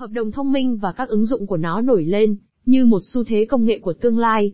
[0.00, 3.24] Hợp đồng thông minh và các ứng dụng của nó nổi lên, như một xu
[3.24, 4.52] thế công nghệ của tương lai.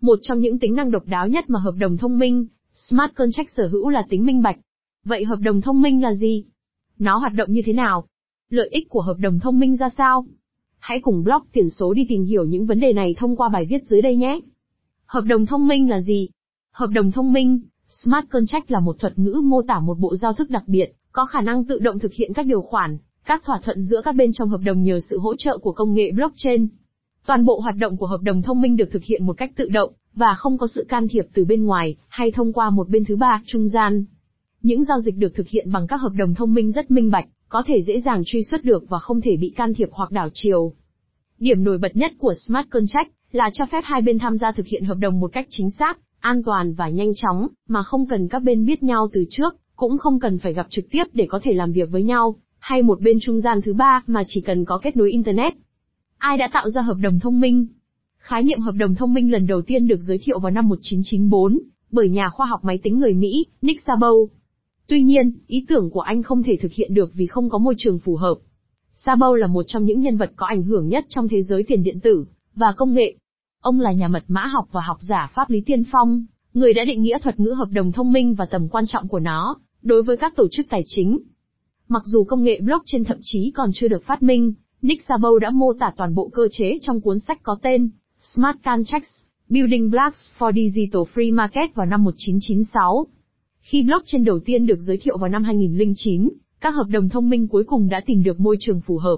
[0.00, 3.50] Một trong những tính năng độc đáo nhất mà hợp đồng thông minh, Smart Contract
[3.56, 4.58] sở hữu là tính minh bạch.
[5.04, 6.44] Vậy hợp đồng thông minh là gì?
[6.98, 8.04] Nó hoạt động như thế nào?
[8.50, 10.26] Lợi ích của hợp đồng thông minh ra sao?
[10.78, 13.66] Hãy cùng blog tiền số đi tìm hiểu những vấn đề này thông qua bài
[13.70, 14.40] viết dưới đây nhé.
[15.06, 16.28] Hợp đồng thông minh là gì?
[16.72, 20.32] Hợp đồng thông minh, Smart Contract là một thuật ngữ mô tả một bộ giao
[20.32, 23.60] thức đặc biệt, có khả năng tự động thực hiện các điều khoản, các thỏa
[23.64, 26.68] thuận giữa các bên trong hợp đồng nhờ sự hỗ trợ của công nghệ blockchain.
[27.26, 29.68] Toàn bộ hoạt động của hợp đồng thông minh được thực hiện một cách tự
[29.68, 33.04] động, và không có sự can thiệp từ bên ngoài, hay thông qua một bên
[33.04, 34.04] thứ ba, trung gian.
[34.62, 37.26] Những giao dịch được thực hiện bằng các hợp đồng thông minh rất minh bạch,
[37.48, 40.28] có thể dễ dàng truy xuất được và không thể bị can thiệp hoặc đảo
[40.34, 40.72] chiều.
[41.38, 44.66] Điểm nổi bật nhất của Smart Contract là cho phép hai bên tham gia thực
[44.66, 48.28] hiện hợp đồng một cách chính xác, an toàn và nhanh chóng, mà không cần
[48.28, 51.40] các bên biết nhau từ trước, cũng không cần phải gặp trực tiếp để có
[51.42, 54.64] thể làm việc với nhau, hay một bên trung gian thứ ba mà chỉ cần
[54.64, 55.52] có kết nối Internet.
[56.18, 57.66] Ai đã tạo ra hợp đồng thông minh?
[58.18, 61.58] Khái niệm hợp đồng thông minh lần đầu tiên được giới thiệu vào năm 1994
[61.90, 64.12] bởi nhà khoa học máy tính người Mỹ, Nick Szabo.
[64.86, 67.74] Tuy nhiên, ý tưởng của anh không thể thực hiện được vì không có môi
[67.78, 68.34] trường phù hợp.
[68.92, 71.82] Szabo là một trong những nhân vật có ảnh hưởng nhất trong thế giới tiền
[71.82, 73.14] điện tử và công nghệ.
[73.60, 76.84] Ông là nhà mật mã học và học giả pháp lý tiên phong, người đã
[76.84, 80.02] định nghĩa thuật ngữ hợp đồng thông minh và tầm quan trọng của nó đối
[80.02, 81.18] với các tổ chức tài chính.
[81.92, 85.50] Mặc dù công nghệ blockchain thậm chí còn chưa được phát minh, Nick Szabo đã
[85.50, 90.30] mô tả toàn bộ cơ chế trong cuốn sách có tên Smart Contracts, Building Blocks
[90.38, 93.06] for Digital Free Market vào năm 1996.
[93.60, 96.28] Khi blockchain đầu tiên được giới thiệu vào năm 2009,
[96.60, 99.16] các hợp đồng thông minh cuối cùng đã tìm được môi trường phù hợp.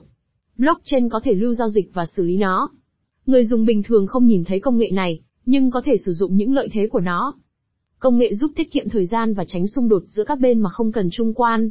[0.59, 2.71] Blockchain có thể lưu giao dịch và xử lý nó.
[3.27, 6.37] Người dùng bình thường không nhìn thấy công nghệ này, nhưng có thể sử dụng
[6.37, 7.35] những lợi thế của nó.
[7.99, 10.71] Công nghệ giúp tiết kiệm thời gian và tránh xung đột giữa các bên mà
[10.71, 11.71] không cần trung quan.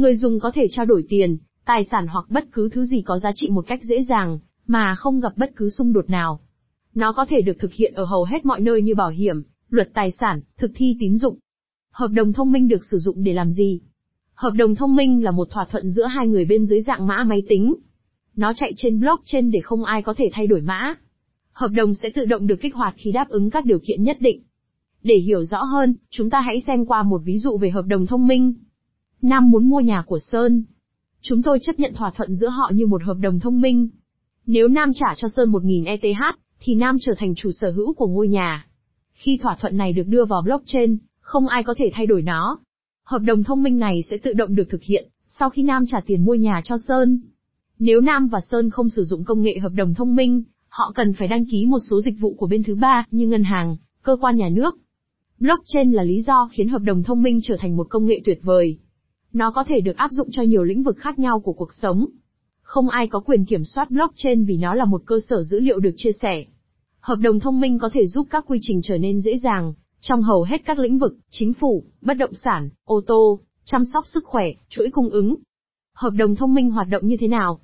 [0.00, 3.18] Người dùng có thể trao đổi tiền, tài sản hoặc bất cứ thứ gì có
[3.18, 6.40] giá trị một cách dễ dàng, mà không gặp bất cứ xung đột nào.
[6.94, 9.90] Nó có thể được thực hiện ở hầu hết mọi nơi như bảo hiểm, luật
[9.94, 11.38] tài sản, thực thi tín dụng.
[11.92, 13.80] Hợp đồng thông minh được sử dụng để làm gì?
[14.34, 17.24] Hợp đồng thông minh là một thỏa thuận giữa hai người bên dưới dạng mã
[17.24, 17.74] máy tính.
[18.36, 20.94] Nó chạy trên blockchain để không ai có thể thay đổi mã.
[21.52, 24.16] Hợp đồng sẽ tự động được kích hoạt khi đáp ứng các điều kiện nhất
[24.20, 24.42] định.
[25.02, 28.06] Để hiểu rõ hơn, chúng ta hãy xem qua một ví dụ về hợp đồng
[28.06, 28.54] thông minh.
[29.22, 30.64] Nam muốn mua nhà của Sơn.
[31.20, 33.88] Chúng tôi chấp nhận thỏa thuận giữa họ như một hợp đồng thông minh.
[34.46, 38.06] Nếu Nam trả cho Sơn 1.000 ETH, thì Nam trở thành chủ sở hữu của
[38.06, 38.66] ngôi nhà.
[39.12, 42.58] Khi thỏa thuận này được đưa vào blockchain, không ai có thể thay đổi nó.
[43.04, 46.00] Hợp đồng thông minh này sẽ tự động được thực hiện, sau khi Nam trả
[46.06, 47.20] tiền mua nhà cho Sơn.
[47.78, 51.12] Nếu Nam và Sơn không sử dụng công nghệ hợp đồng thông minh, họ cần
[51.12, 54.16] phải đăng ký một số dịch vụ của bên thứ ba, như ngân hàng, cơ
[54.20, 54.78] quan nhà nước.
[55.38, 58.38] Blockchain là lý do khiến hợp đồng thông minh trở thành một công nghệ tuyệt
[58.42, 58.78] vời.
[59.32, 62.06] Nó có thể được áp dụng cho nhiều lĩnh vực khác nhau của cuộc sống.
[62.62, 65.80] Không ai có quyền kiểm soát blockchain vì nó là một cơ sở dữ liệu
[65.80, 66.44] được chia sẻ.
[67.00, 70.22] Hợp đồng thông minh có thể giúp các quy trình trở nên dễ dàng, trong
[70.22, 74.24] hầu hết các lĩnh vực, chính phủ, bất động sản, ô tô, chăm sóc sức
[74.24, 75.34] khỏe, chuỗi cung ứng.
[75.94, 77.60] Hợp đồng thông minh hoạt động như thế nào?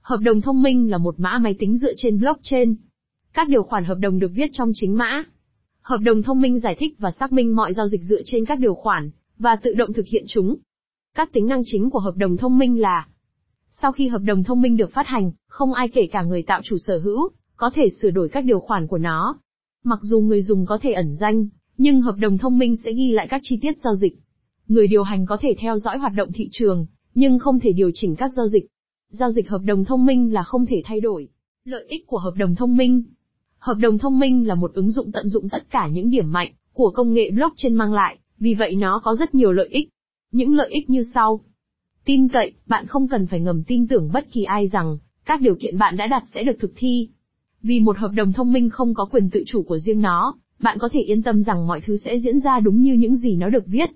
[0.00, 2.74] Hợp đồng thông minh là một mã máy tính dựa trên blockchain.
[3.32, 5.24] Các điều khoản hợp đồng được viết trong chính mã.
[5.82, 8.58] Hợp đồng thông minh giải thích và xác minh mọi giao dịch dựa trên các
[8.58, 10.56] điều khoản, và tự động thực hiện chúng.
[11.14, 13.06] Các tính năng chính của hợp đồng thông minh là
[13.70, 16.60] Sau khi hợp đồng thông minh được phát hành, không ai kể cả người tạo
[16.64, 19.38] chủ sở hữu, có thể sửa đổi các điều khoản của nó.
[19.84, 23.12] Mặc dù người dùng có thể ẩn danh, nhưng hợp đồng thông minh sẽ ghi
[23.12, 24.18] lại các chi tiết giao dịch.
[24.68, 27.90] Người điều hành có thể theo dõi hoạt động thị trường, nhưng không thể điều
[27.94, 28.66] chỉnh các giao dịch.
[29.10, 31.28] Giao dịch hợp đồng thông minh là không thể thay đổi.
[31.64, 33.02] Lợi ích của hợp đồng thông minh
[33.58, 36.52] Hợp đồng thông minh là một ứng dụng tận dụng tất cả những điểm mạnh
[36.72, 39.88] của công nghệ blockchain mang lại, vì vậy nó có rất nhiều lợi ích.
[40.32, 41.40] Những lợi ích như sau.
[42.04, 45.54] Tin cậy, bạn không cần phải ngầm tin tưởng bất kỳ ai rằng, các điều
[45.54, 47.08] kiện bạn đã đặt sẽ được thực thi.
[47.62, 50.78] Vì một hợp đồng thông minh không có quyền tự chủ của riêng nó, bạn
[50.78, 53.48] có thể yên tâm rằng mọi thứ sẽ diễn ra đúng như những gì nó
[53.48, 53.90] được viết.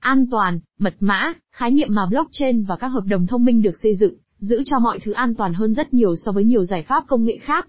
[0.00, 3.78] An toàn, mật mã, khái niệm mà blockchain và các hợp đồng thông minh được
[3.82, 6.84] xây dựng, giữ cho mọi thứ an toàn hơn rất nhiều so với nhiều giải
[6.88, 7.68] pháp công nghệ khác.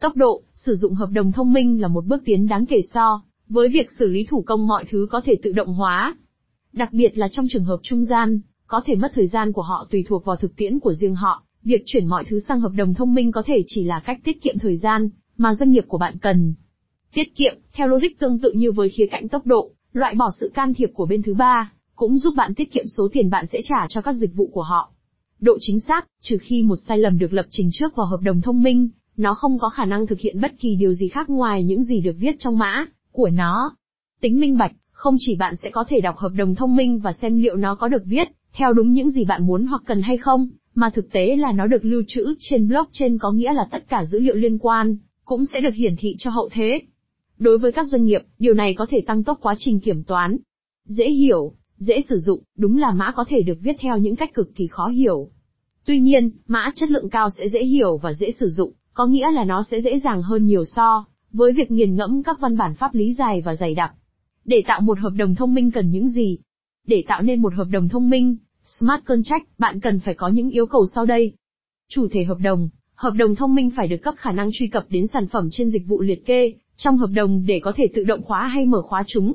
[0.00, 3.22] Tốc độ, sử dụng hợp đồng thông minh là một bước tiến đáng kể so
[3.48, 6.16] với việc xử lý thủ công mọi thứ có thể tự động hóa.
[6.76, 9.86] Đặc biệt là trong trường hợp trung gian, có thể mất thời gian của họ
[9.90, 12.94] tùy thuộc vào thực tiễn của riêng họ, việc chuyển mọi thứ sang hợp đồng
[12.94, 15.98] thông minh có thể chỉ là cách tiết kiệm thời gian mà doanh nghiệp của
[15.98, 16.54] bạn cần.
[17.14, 20.50] Tiết kiệm, theo logic tương tự như với khía cạnh tốc độ, loại bỏ sự
[20.54, 23.60] can thiệp của bên thứ ba, cũng giúp bạn tiết kiệm số tiền bạn sẽ
[23.64, 24.92] trả cho các dịch vụ của họ.
[25.40, 28.42] Độ chính xác, trừ khi một sai lầm được lập trình trước vào hợp đồng
[28.42, 31.64] thông minh, nó không có khả năng thực hiện bất kỳ điều gì khác ngoài
[31.64, 33.76] những gì được viết trong mã của nó.
[34.20, 37.12] Tính minh bạch, không chỉ bạn sẽ có thể đọc hợp đồng thông minh và
[37.12, 40.16] xem liệu nó có được viết theo đúng những gì bạn muốn hoặc cần hay
[40.16, 43.88] không, mà thực tế là nó được lưu trữ trên blockchain có nghĩa là tất
[43.88, 46.80] cả dữ liệu liên quan, cũng sẽ được hiển thị cho hậu thế.
[47.38, 50.36] Đối với các doanh nghiệp, điều này có thể tăng tốc quá trình kiểm toán.
[50.84, 54.34] Dễ hiểu, dễ sử dụng, đúng là mã có thể được viết theo những cách
[54.34, 55.30] cực kỳ khó hiểu.
[55.84, 59.30] Tuy nhiên, mã chất lượng cao sẽ dễ hiểu và dễ sử dụng, có nghĩa
[59.30, 62.74] là nó sẽ dễ dàng hơn nhiều so với việc nghiền ngẫm các văn bản
[62.74, 63.92] pháp lý dài và dày đặc.
[64.46, 66.38] Để tạo một hợp đồng thông minh cần những gì?
[66.86, 70.50] Để tạo nên một hợp đồng thông minh, Smart Contract, bạn cần phải có những
[70.50, 71.32] yêu cầu sau đây.
[71.88, 74.86] Chủ thể hợp đồng, hợp đồng thông minh phải được cấp khả năng truy cập
[74.88, 78.04] đến sản phẩm trên dịch vụ liệt kê trong hợp đồng để có thể tự
[78.04, 79.32] động khóa hay mở khóa chúng.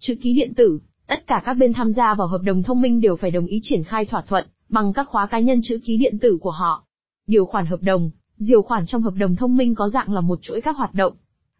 [0.00, 3.00] Chữ ký điện tử, tất cả các bên tham gia vào hợp đồng thông minh
[3.00, 5.96] đều phải đồng ý triển khai thỏa thuận bằng các khóa cá nhân chữ ký
[5.96, 6.84] điện tử của họ.
[7.26, 10.42] Điều khoản hợp đồng, điều khoản trong hợp đồng thông minh có dạng là một
[10.42, 11.12] chuỗi các hoạt động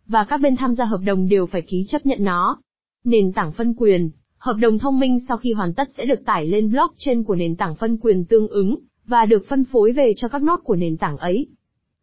[0.06, 2.58] và các bên tham gia hợp đồng đều phải ký chấp nhận nó.
[3.04, 6.46] Nền tảng phân quyền, hợp đồng thông minh sau khi hoàn tất sẽ được tải
[6.46, 10.28] lên blockchain của nền tảng phân quyền tương ứng và được phân phối về cho
[10.28, 11.46] các nốt của nền tảng ấy.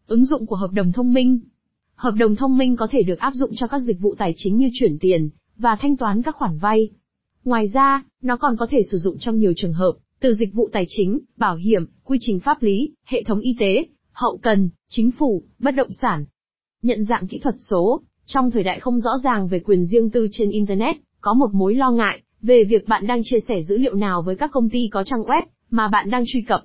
[0.07, 1.39] Ứng dụng của hợp đồng thông minh
[1.97, 4.57] Hợp đồng thông minh có thể được áp dụng cho các dịch vụ tài chính
[4.57, 6.89] như chuyển tiền và thanh toán các khoản vay.
[7.43, 10.69] Ngoài ra, nó còn có thể sử dụng trong nhiều trường hợp, từ dịch vụ
[10.73, 15.11] tài chính, bảo hiểm, quy trình pháp lý, hệ thống y tế, hậu cần, chính
[15.11, 16.25] phủ, bất động sản.
[16.81, 20.27] Nhận dạng kỹ thuật số, trong thời đại không rõ ràng về quyền riêng tư
[20.31, 23.95] trên Internet, có một mối lo ngại về việc bạn đang chia sẻ dữ liệu
[23.95, 26.63] nào với các công ty có trang web mà bạn đang truy cập.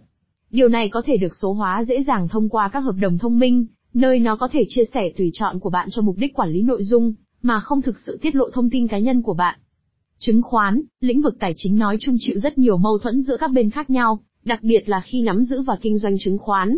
[0.50, 3.38] Điều này có thể được số hóa dễ dàng thông qua các hợp đồng thông
[3.38, 6.50] minh, nơi nó có thể chia sẻ tùy chọn của bạn cho mục đích quản
[6.50, 9.58] lý nội dung, mà không thực sự tiết lộ thông tin cá nhân của bạn.
[10.18, 13.50] Chứng khoán, lĩnh vực tài chính nói chung chịu rất nhiều mâu thuẫn giữa các
[13.52, 16.76] bên khác nhau, đặc biệt là khi nắm giữ và kinh doanh chứng khoán.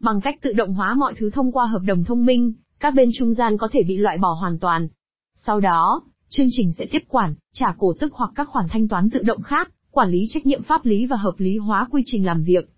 [0.00, 2.52] Bằng cách tự động hóa mọi thứ thông qua hợp đồng thông minh,
[2.84, 4.88] các bên trung gian có thể bị loại bỏ hoàn toàn.
[5.36, 9.10] Sau đó, chương trình sẽ tiếp quản, trả cổ tức hoặc các khoản thanh toán
[9.10, 12.26] tự động khác, quản lý trách nhiệm pháp lý và hợp lý hóa quy trình
[12.26, 12.70] làm việc.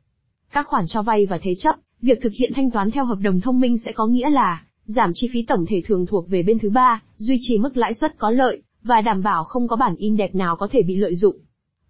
[0.52, 3.40] Các khoản cho vay và thế chấp, việc thực hiện thanh toán theo hợp đồng
[3.40, 6.58] thông minh sẽ có nghĩa là giảm chi phí tổng thể thường thuộc về bên
[6.58, 9.96] thứ ba, duy trì mức lãi suất có lợi và đảm bảo không có bản
[9.96, 11.36] in đẹp nào có thể bị lợi dụng.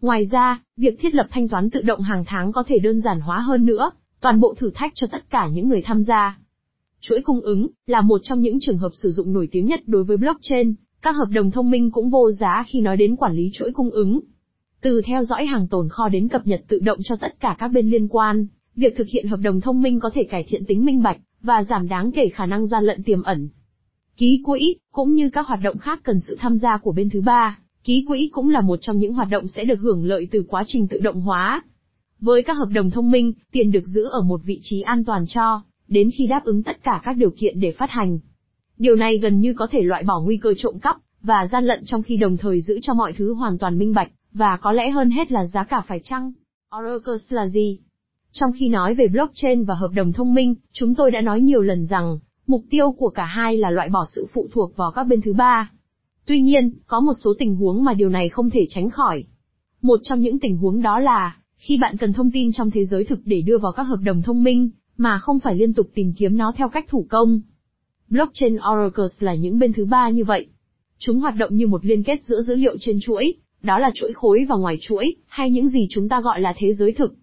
[0.00, 3.20] Ngoài ra, việc thiết lập thanh toán tự động hàng tháng có thể đơn giản
[3.20, 3.90] hóa hơn nữa,
[4.20, 6.38] toàn bộ thử thách cho tất cả những người tham gia.
[7.08, 10.04] Chuỗi cung ứng là một trong những trường hợp sử dụng nổi tiếng nhất đối
[10.04, 13.50] với blockchain, các hợp đồng thông minh cũng vô giá khi nói đến quản lý
[13.54, 14.20] chuỗi cung ứng.
[14.80, 17.68] Từ theo dõi hàng tồn kho đến cập nhật tự động cho tất cả các
[17.68, 20.84] bên liên quan, việc thực hiện hợp đồng thông minh có thể cải thiện tính
[20.84, 23.48] minh bạch và giảm đáng kể khả năng gian lận tiềm ẩn.
[24.16, 27.20] Ký quỹ, cũng như các hoạt động khác cần sự tham gia của bên thứ
[27.20, 30.44] ba, ký quỹ cũng là một trong những hoạt động sẽ được hưởng lợi từ
[30.48, 31.62] quá trình tự động hóa.
[32.20, 35.24] Với các hợp đồng thông minh, tiền được giữ ở một vị trí an toàn
[35.26, 38.18] cho, đến khi đáp ứng tất cả các điều kiện để phát hành.
[38.78, 41.80] Điều này gần như có thể loại bỏ nguy cơ trộm cắp và gian lận
[41.84, 44.90] trong khi đồng thời giữ cho mọi thứ hoàn toàn minh bạch, và có lẽ
[44.90, 46.32] hơn hết là giá cả phải chăng.
[46.78, 47.78] Oracle là gì?
[48.32, 51.62] Trong khi nói về blockchain và hợp đồng thông minh, chúng tôi đã nói nhiều
[51.62, 55.04] lần rằng, mục tiêu của cả hai là loại bỏ sự phụ thuộc vào các
[55.04, 55.70] bên thứ ba.
[56.26, 59.24] Tuy nhiên, có một số tình huống mà điều này không thể tránh khỏi.
[59.82, 63.04] Một trong những tình huống đó là, khi bạn cần thông tin trong thế giới
[63.04, 66.12] thực để đưa vào các hợp đồng thông minh, mà không phải liên tục tìm
[66.16, 67.40] kiếm nó theo cách thủ công.
[68.08, 70.46] Blockchain Oracles là những bên thứ ba như vậy.
[70.98, 74.12] Chúng hoạt động như một liên kết giữa dữ liệu trên chuỗi, đó là chuỗi
[74.12, 77.14] khối và ngoài chuỗi, hay những gì chúng ta gọi là thế giới thực.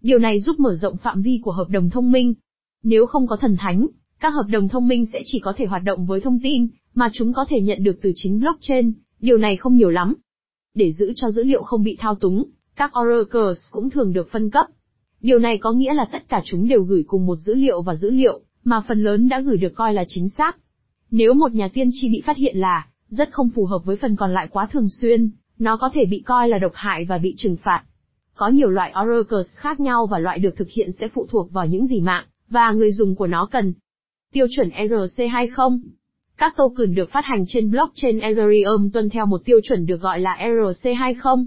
[0.00, 2.34] Điều này giúp mở rộng phạm vi của hợp đồng thông minh.
[2.82, 3.86] Nếu không có thần thánh,
[4.20, 7.10] các hợp đồng thông minh sẽ chỉ có thể hoạt động với thông tin mà
[7.12, 10.14] chúng có thể nhận được từ chính blockchain, điều này không nhiều lắm.
[10.74, 12.44] Để giữ cho dữ liệu không bị thao túng,
[12.76, 14.66] các oracles cũng thường được phân cấp.
[15.22, 17.94] Điều này có nghĩa là tất cả chúng đều gửi cùng một dữ liệu và
[17.94, 20.56] dữ liệu mà phần lớn đã gửi được coi là chính xác.
[21.10, 24.16] Nếu một nhà tiên tri bị phát hiện là rất không phù hợp với phần
[24.16, 27.34] còn lại quá thường xuyên, nó có thể bị coi là độc hại và bị
[27.36, 27.82] trừng phạt.
[28.34, 31.66] Có nhiều loại oracles khác nhau và loại được thực hiện sẽ phụ thuộc vào
[31.66, 33.74] những gì mạng và người dùng của nó cần.
[34.32, 35.80] Tiêu chuẩn ERC20
[36.36, 40.20] Các token được phát hành trên blockchain Ethereum tuân theo một tiêu chuẩn được gọi
[40.20, 41.46] là ERC20.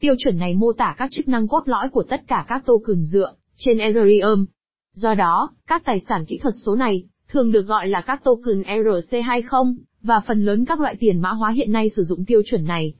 [0.00, 3.04] Tiêu chuẩn này mô tả các chức năng cốt lõi của tất cả các token
[3.04, 4.46] dựa trên Ethereum.
[4.94, 8.62] Do đó, các tài sản kỹ thuật số này thường được gọi là các token
[8.62, 12.64] ERC20 và phần lớn các loại tiền mã hóa hiện nay sử dụng tiêu chuẩn
[12.64, 12.94] này.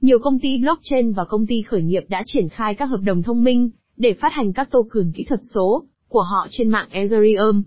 [0.00, 3.22] Nhiều công ty blockchain và công ty khởi nghiệp đã triển khai các hợp đồng
[3.22, 7.62] thông minh để phát hành các token kỹ thuật số của họ trên mạng Ethereum.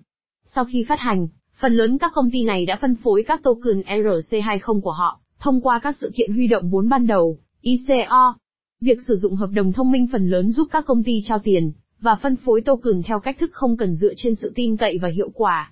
[0.45, 1.27] Sau khi phát hành,
[1.59, 5.61] phần lớn các công ty này đã phân phối các token ERC20 của họ thông
[5.61, 8.35] qua các sự kiện huy động vốn ban đầu, ICO.
[8.83, 11.71] Việc sử dụng hợp đồng thông minh phần lớn giúp các công ty trao tiền
[11.99, 15.09] và phân phối token theo cách thức không cần dựa trên sự tin cậy và
[15.09, 15.71] hiệu quả.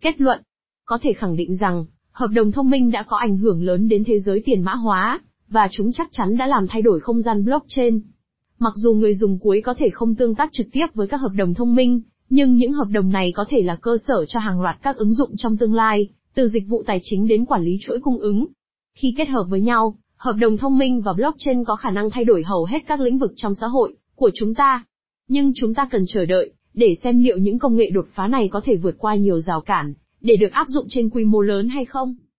[0.00, 0.40] Kết luận,
[0.84, 4.04] có thể khẳng định rằng, hợp đồng thông minh đã có ảnh hưởng lớn đến
[4.06, 7.44] thế giới tiền mã hóa và chúng chắc chắn đã làm thay đổi không gian
[7.44, 8.00] blockchain.
[8.58, 11.32] Mặc dù người dùng cuối có thể không tương tác trực tiếp với các hợp
[11.36, 14.60] đồng thông minh, nhưng những hợp đồng này có thể là cơ sở cho hàng
[14.60, 17.78] loạt các ứng dụng trong tương lai, từ dịch vụ tài chính đến quản lý
[17.80, 18.46] chuỗi cung ứng.
[18.94, 22.24] Khi kết hợp với nhau, hợp đồng thông minh và blockchain có khả năng thay
[22.24, 24.84] đổi hầu hết các lĩnh vực trong xã hội của chúng ta.
[25.28, 28.48] Nhưng chúng ta cần chờ đợi để xem liệu những công nghệ đột phá này
[28.52, 31.68] có thể vượt qua nhiều rào cản để được áp dụng trên quy mô lớn
[31.68, 32.14] hay không.